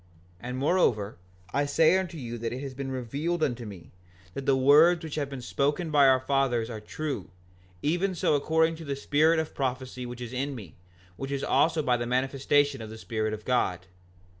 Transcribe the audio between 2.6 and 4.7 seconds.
has thus been revealed unto me, that the